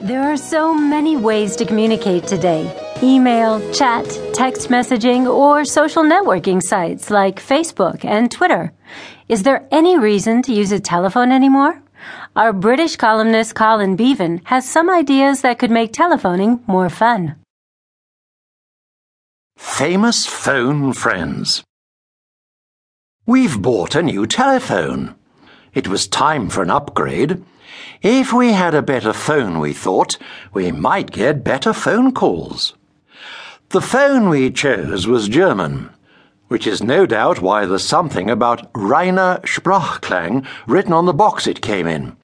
There 0.00 0.22
are 0.22 0.36
so 0.36 0.72
many 0.72 1.16
ways 1.16 1.56
to 1.56 1.64
communicate 1.64 2.24
today 2.24 2.72
email, 3.02 3.58
chat, 3.72 4.06
text 4.32 4.68
messaging, 4.68 5.26
or 5.26 5.64
social 5.64 6.04
networking 6.04 6.62
sites 6.62 7.10
like 7.10 7.40
Facebook 7.40 8.04
and 8.04 8.30
Twitter. 8.30 8.72
Is 9.28 9.42
there 9.42 9.66
any 9.72 9.98
reason 9.98 10.42
to 10.42 10.52
use 10.52 10.70
a 10.70 10.78
telephone 10.78 11.32
anymore? 11.32 11.82
Our 12.36 12.52
British 12.52 12.94
columnist 12.94 13.56
Colin 13.56 13.96
Beavan 13.96 14.40
has 14.44 14.68
some 14.68 14.88
ideas 14.88 15.42
that 15.42 15.58
could 15.58 15.70
make 15.72 15.92
telephoning 15.92 16.62
more 16.68 16.88
fun. 16.88 17.34
Famous 19.56 20.26
phone 20.26 20.92
friends. 20.92 21.64
We've 23.26 23.60
bought 23.60 23.96
a 23.96 24.02
new 24.02 24.26
telephone. 24.26 25.17
It 25.78 25.86
was 25.86 26.08
time 26.08 26.48
for 26.48 26.64
an 26.64 26.70
upgrade. 26.70 27.40
If 28.02 28.32
we 28.32 28.50
had 28.50 28.74
a 28.74 28.82
better 28.82 29.12
phone, 29.12 29.60
we 29.60 29.72
thought, 29.72 30.18
we 30.52 30.72
might 30.72 31.12
get 31.12 31.44
better 31.44 31.72
phone 31.72 32.10
calls. 32.10 32.74
The 33.68 33.80
phone 33.80 34.28
we 34.28 34.50
chose 34.50 35.06
was 35.06 35.28
German, 35.28 35.90
which 36.48 36.66
is 36.66 36.82
no 36.82 37.06
doubt 37.06 37.40
why 37.40 37.64
there's 37.64 37.84
something 37.84 38.28
about 38.28 38.68
Rainer 38.74 39.38
Sprachklang 39.44 40.44
written 40.66 40.92
on 40.92 41.06
the 41.06 41.12
box 41.12 41.46
it 41.46 41.62
came 41.62 41.86
in. 41.86 42.16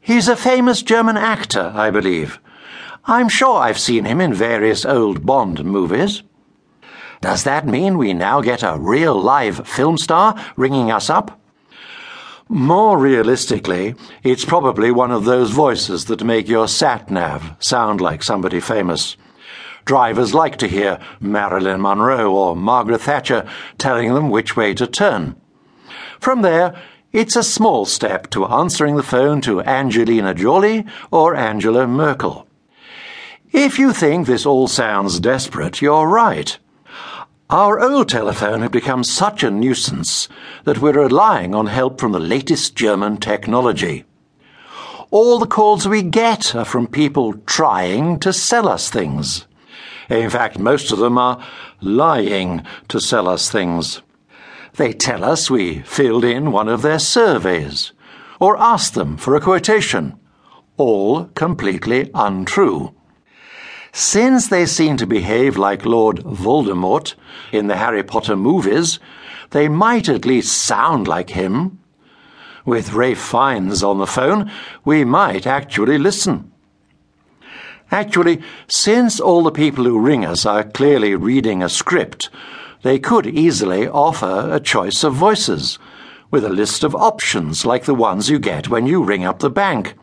He's 0.00 0.26
a 0.26 0.34
famous 0.34 0.82
German 0.82 1.16
actor, 1.16 1.72
I 1.76 1.92
believe. 1.92 2.40
I'm 3.04 3.28
sure 3.28 3.60
I've 3.60 3.78
seen 3.78 4.06
him 4.06 4.20
in 4.20 4.34
various 4.34 4.84
old 4.84 5.24
Bond 5.24 5.64
movies. 5.64 6.24
Does 7.20 7.44
that 7.44 7.64
mean 7.64 7.96
we 7.96 8.12
now 8.12 8.40
get 8.40 8.64
a 8.64 8.76
real 8.76 9.14
live 9.14 9.68
film 9.68 9.98
star 9.98 10.34
ringing 10.56 10.90
us 10.90 11.08
up? 11.08 11.38
More 12.50 12.96
realistically, 12.96 13.94
it's 14.22 14.46
probably 14.46 14.90
one 14.90 15.10
of 15.10 15.26
those 15.26 15.50
voices 15.50 16.06
that 16.06 16.24
make 16.24 16.48
your 16.48 16.66
sat 16.66 17.10
nav 17.10 17.54
sound 17.58 18.00
like 18.00 18.22
somebody 18.22 18.58
famous. 18.58 19.18
Drivers 19.84 20.32
like 20.32 20.56
to 20.58 20.66
hear 20.66 20.98
Marilyn 21.20 21.82
Monroe 21.82 22.32
or 22.32 22.56
Margaret 22.56 23.02
Thatcher 23.02 23.46
telling 23.76 24.14
them 24.14 24.30
which 24.30 24.56
way 24.56 24.72
to 24.74 24.86
turn. 24.86 25.36
From 26.20 26.40
there, 26.40 26.74
it's 27.12 27.36
a 27.36 27.42
small 27.42 27.84
step 27.84 28.30
to 28.30 28.46
answering 28.46 28.96
the 28.96 29.02
phone 29.02 29.42
to 29.42 29.60
Angelina 29.60 30.32
Jolie 30.32 30.86
or 31.10 31.34
Angela 31.34 31.86
Merkel. 31.86 32.46
If 33.52 33.78
you 33.78 33.92
think 33.92 34.26
this 34.26 34.46
all 34.46 34.68
sounds 34.68 35.20
desperate, 35.20 35.82
you're 35.82 36.06
right. 36.06 36.58
Our 37.50 37.80
old 37.80 38.10
telephone 38.10 38.60
had 38.60 38.72
become 38.72 39.02
such 39.02 39.42
a 39.42 39.50
nuisance 39.50 40.28
that 40.64 40.82
we're 40.82 40.92
relying 40.92 41.54
on 41.54 41.64
help 41.64 41.98
from 41.98 42.12
the 42.12 42.20
latest 42.20 42.76
German 42.76 43.16
technology. 43.16 44.04
All 45.10 45.38
the 45.38 45.46
calls 45.46 45.88
we 45.88 46.02
get 46.02 46.54
are 46.54 46.66
from 46.66 46.86
people 46.86 47.32
trying 47.46 48.20
to 48.20 48.34
sell 48.34 48.68
us 48.68 48.90
things. 48.90 49.46
In 50.10 50.28
fact, 50.28 50.58
most 50.58 50.92
of 50.92 50.98
them 50.98 51.16
are 51.16 51.42
lying 51.80 52.66
to 52.88 53.00
sell 53.00 53.26
us 53.26 53.50
things. 53.50 54.02
They 54.74 54.92
tell 54.92 55.24
us 55.24 55.50
we 55.50 55.80
filled 55.80 56.26
in 56.26 56.52
one 56.52 56.68
of 56.68 56.82
their 56.82 56.98
surveys 56.98 57.92
or 58.38 58.58
asked 58.58 58.92
them 58.92 59.16
for 59.16 59.34
a 59.34 59.40
quotation. 59.40 60.20
All 60.76 61.24
completely 61.34 62.10
untrue. 62.12 62.94
Since 63.92 64.48
they 64.48 64.66
seem 64.66 64.96
to 64.98 65.06
behave 65.06 65.56
like 65.56 65.84
Lord 65.84 66.18
Voldemort 66.18 67.14
in 67.52 67.66
the 67.66 67.76
Harry 67.76 68.02
Potter 68.02 68.36
movies, 68.36 68.98
they 69.50 69.68
might 69.68 70.08
at 70.08 70.26
least 70.26 70.52
sound 70.52 71.08
like 71.08 71.30
him. 71.30 71.78
With 72.64 72.92
Ralph 72.92 73.18
Fiennes 73.18 73.82
on 73.82 73.98
the 73.98 74.06
phone, 74.06 74.50
we 74.84 75.04
might 75.04 75.46
actually 75.46 75.98
listen. 75.98 76.52
Actually, 77.90 78.42
since 78.68 79.18
all 79.18 79.42
the 79.42 79.50
people 79.50 79.84
who 79.84 79.98
ring 79.98 80.24
us 80.24 80.44
are 80.44 80.62
clearly 80.62 81.14
reading 81.14 81.62
a 81.62 81.68
script, 81.70 82.28
they 82.82 82.98
could 82.98 83.26
easily 83.26 83.88
offer 83.88 84.50
a 84.52 84.60
choice 84.60 85.02
of 85.02 85.14
voices, 85.14 85.78
with 86.30 86.44
a 86.44 86.50
list 86.50 86.84
of 86.84 86.94
options 86.94 87.64
like 87.64 87.86
the 87.86 87.94
ones 87.94 88.28
you 88.28 88.38
get 88.38 88.68
when 88.68 88.86
you 88.86 89.02
ring 89.02 89.24
up 89.24 89.38
the 89.38 89.48
bank. 89.48 89.94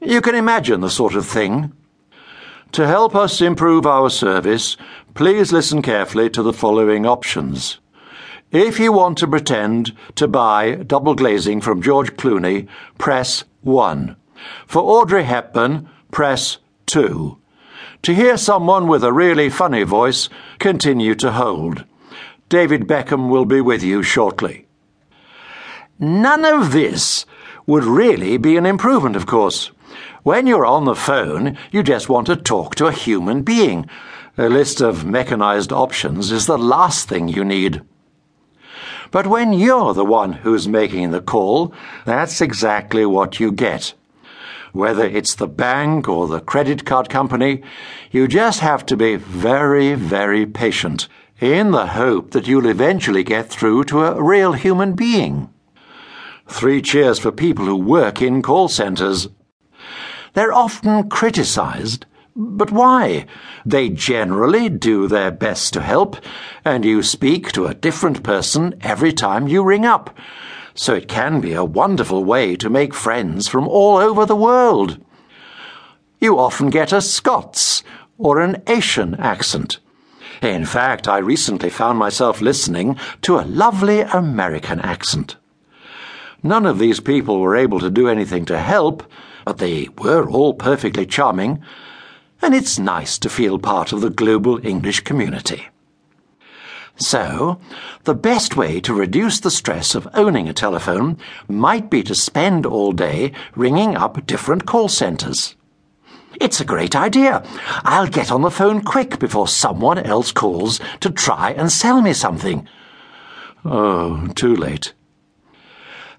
You 0.00 0.20
can 0.20 0.36
imagine 0.36 0.80
the 0.80 0.90
sort 0.90 1.16
of 1.16 1.26
thing. 1.26 1.72
To 2.72 2.86
help 2.86 3.14
us 3.14 3.40
improve 3.40 3.86
our 3.86 4.10
service, 4.10 4.76
please 5.14 5.52
listen 5.52 5.80
carefully 5.82 6.28
to 6.30 6.42
the 6.42 6.52
following 6.52 7.06
options. 7.06 7.78
If 8.52 8.78
you 8.78 8.92
want 8.92 9.18
to 9.18 9.26
pretend 9.26 9.96
to 10.16 10.28
buy 10.28 10.74
double 10.74 11.14
glazing 11.14 11.60
from 11.60 11.82
George 11.82 12.12
Clooney, 12.16 12.68
press 12.98 13.44
1. 13.62 14.16
For 14.66 14.82
Audrey 14.82 15.24
Hepburn, 15.24 15.88
press 16.10 16.58
2. 16.86 17.38
To 18.02 18.14
hear 18.14 18.36
someone 18.36 18.86
with 18.86 19.02
a 19.02 19.12
really 19.12 19.50
funny 19.50 19.82
voice, 19.82 20.28
continue 20.58 21.14
to 21.16 21.32
hold. 21.32 21.84
David 22.48 22.82
Beckham 22.86 23.28
will 23.28 23.44
be 23.44 23.60
with 23.60 23.82
you 23.82 24.02
shortly. 24.02 24.66
None 25.98 26.44
of 26.44 26.72
this 26.72 27.26
would 27.66 27.84
really 27.84 28.36
be 28.36 28.56
an 28.56 28.66
improvement, 28.66 29.16
of 29.16 29.26
course. 29.26 29.72
When 30.22 30.46
you're 30.46 30.66
on 30.66 30.84
the 30.84 30.94
phone, 30.94 31.56
you 31.70 31.82
just 31.82 32.08
want 32.08 32.26
to 32.26 32.36
talk 32.36 32.74
to 32.76 32.86
a 32.86 32.92
human 32.92 33.42
being. 33.42 33.88
A 34.38 34.48
list 34.48 34.80
of 34.80 35.04
mechanized 35.04 35.72
options 35.72 36.30
is 36.30 36.46
the 36.46 36.58
last 36.58 37.08
thing 37.08 37.28
you 37.28 37.44
need. 37.44 37.82
But 39.10 39.26
when 39.26 39.52
you're 39.52 39.94
the 39.94 40.04
one 40.04 40.32
who's 40.32 40.68
making 40.68 41.10
the 41.10 41.20
call, 41.20 41.72
that's 42.04 42.40
exactly 42.40 43.06
what 43.06 43.40
you 43.40 43.52
get. 43.52 43.94
Whether 44.72 45.06
it's 45.06 45.34
the 45.34 45.46
bank 45.46 46.08
or 46.08 46.26
the 46.26 46.40
credit 46.40 46.84
card 46.84 47.08
company, 47.08 47.62
you 48.10 48.28
just 48.28 48.60
have 48.60 48.84
to 48.86 48.96
be 48.96 49.16
very, 49.16 49.94
very 49.94 50.44
patient 50.44 51.08
in 51.40 51.70
the 51.70 51.86
hope 51.88 52.32
that 52.32 52.46
you'll 52.46 52.66
eventually 52.66 53.22
get 53.22 53.48
through 53.48 53.84
to 53.84 54.04
a 54.04 54.22
real 54.22 54.52
human 54.52 54.94
being. 54.94 55.48
Three 56.48 56.82
cheers 56.82 57.18
for 57.18 57.32
people 57.32 57.64
who 57.64 57.76
work 57.76 58.20
in 58.20 58.42
call 58.42 58.68
centers. 58.68 59.28
They're 60.36 60.52
often 60.52 61.08
criticized. 61.08 62.04
But 62.36 62.70
why? 62.70 63.24
They 63.64 63.88
generally 63.88 64.68
do 64.68 65.08
their 65.08 65.30
best 65.30 65.72
to 65.72 65.80
help, 65.80 66.18
and 66.62 66.84
you 66.84 67.02
speak 67.02 67.52
to 67.52 67.64
a 67.64 67.72
different 67.72 68.22
person 68.22 68.74
every 68.82 69.14
time 69.14 69.48
you 69.48 69.62
ring 69.62 69.86
up. 69.86 70.14
So 70.74 70.92
it 70.92 71.08
can 71.08 71.40
be 71.40 71.54
a 71.54 71.64
wonderful 71.64 72.22
way 72.22 72.54
to 72.56 72.68
make 72.68 72.92
friends 72.92 73.48
from 73.48 73.66
all 73.66 73.96
over 73.96 74.26
the 74.26 74.36
world. 74.36 75.02
You 76.20 76.38
often 76.38 76.68
get 76.68 76.92
a 76.92 77.00
Scots 77.00 77.82
or 78.18 78.42
an 78.42 78.62
Asian 78.66 79.14
accent. 79.14 79.78
In 80.42 80.66
fact, 80.66 81.08
I 81.08 81.16
recently 81.16 81.70
found 81.70 81.98
myself 81.98 82.42
listening 82.42 82.98
to 83.22 83.38
a 83.38 83.48
lovely 83.48 84.00
American 84.00 84.80
accent. 84.80 85.36
None 86.42 86.66
of 86.66 86.78
these 86.78 87.00
people 87.00 87.40
were 87.40 87.56
able 87.56 87.80
to 87.80 87.90
do 87.90 88.08
anything 88.08 88.44
to 88.46 88.58
help, 88.58 89.02
but 89.44 89.58
they 89.58 89.88
were 89.98 90.28
all 90.28 90.54
perfectly 90.54 91.06
charming, 91.06 91.62
and 92.42 92.54
it's 92.54 92.78
nice 92.78 93.18
to 93.18 93.28
feel 93.28 93.58
part 93.58 93.92
of 93.92 94.00
the 94.00 94.10
global 94.10 94.64
English 94.66 95.00
community. 95.00 95.68
So, 96.98 97.60
the 98.04 98.14
best 98.14 98.56
way 98.56 98.80
to 98.80 98.94
reduce 98.94 99.40
the 99.40 99.50
stress 99.50 99.94
of 99.94 100.08
owning 100.14 100.48
a 100.48 100.54
telephone 100.54 101.18
might 101.46 101.90
be 101.90 102.02
to 102.04 102.14
spend 102.14 102.64
all 102.64 102.92
day 102.92 103.32
ringing 103.54 103.96
up 103.96 104.24
different 104.26 104.64
call 104.64 104.88
centres. 104.88 105.56
It's 106.40 106.60
a 106.60 106.64
great 106.64 106.96
idea. 106.96 107.42
I'll 107.84 108.06
get 108.06 108.30
on 108.30 108.42
the 108.42 108.50
phone 108.50 108.82
quick 108.82 109.18
before 109.18 109.48
someone 109.48 109.98
else 109.98 110.32
calls 110.32 110.80
to 111.00 111.10
try 111.10 111.52
and 111.52 111.70
sell 111.70 112.00
me 112.00 112.12
something. 112.12 112.66
Oh, 113.64 114.28
too 114.28 114.54
late. 114.54 114.92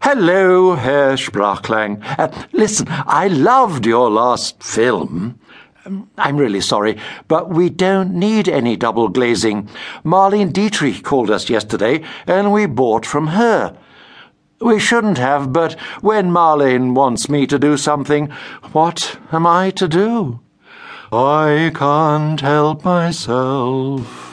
Hello, 0.01 0.75
Herr 0.75 1.13
Sprachklang. 1.13 2.03
Uh, 2.19 2.31
listen, 2.53 2.85
I 2.89 3.27
loved 3.27 3.85
your 3.85 4.11
last 4.11 4.61
film. 4.61 5.39
Um, 5.85 6.09
I'm 6.17 6.37
really 6.37 6.61
sorry, 6.61 6.97
but 7.27 7.49
we 7.49 7.69
don't 7.69 8.13
need 8.13 8.47
any 8.47 8.75
double 8.75 9.09
glazing. 9.09 9.67
Marlene 10.05 10.53
Dietrich 10.53 11.03
called 11.03 11.31
us 11.31 11.49
yesterday, 11.49 12.03
and 12.27 12.53
we 12.53 12.67
bought 12.67 13.05
from 13.07 13.27
her. 13.27 13.75
We 14.61 14.79
shouldn't 14.79 15.17
have, 15.17 15.51
but 15.51 15.73
when 16.01 16.29
Marlene 16.29 16.93
wants 16.93 17.27
me 17.27 17.47
to 17.47 17.57
do 17.57 17.75
something, 17.75 18.27
what 18.73 19.19
am 19.31 19.47
I 19.47 19.71
to 19.71 19.87
do? 19.87 20.39
I 21.11 21.71
can't 21.73 22.41
help 22.41 22.85
myself. 22.85 24.26